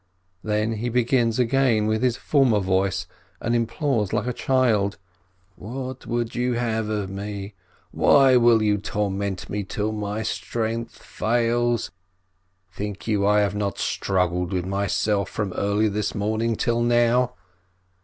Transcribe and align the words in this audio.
Then 0.43 0.77
he 0.77 0.89
begins 0.89 1.37
again 1.37 1.85
with 1.85 2.01
his 2.01 2.17
former 2.17 2.59
voice, 2.59 3.05
and 3.39 3.53
implores 3.55 4.11
like 4.11 4.25
a 4.25 4.33
child: 4.33 4.97
"What 5.55 6.07
would 6.07 6.33
you 6.33 6.53
have 6.53 6.89
of 6.89 7.11
me? 7.11 7.53
Why 7.91 8.35
will 8.35 8.63
you 8.63 8.79
torment 8.79 9.47
me 9.47 9.63
till 9.63 9.91
my 9.91 10.23
strength 10.23 10.97
fails? 10.97 11.91
Think 12.73 13.05
you 13.05 13.27
I 13.27 13.41
have 13.41 13.53
not 13.53 13.75
strug 13.75 14.31
gled 14.31 14.51
with 14.53 14.65
myself 14.65 15.29
from 15.29 15.53
early 15.53 15.87
this 15.87 16.15
morning 16.15 16.55
till 16.55 16.81
now?" 16.81 17.35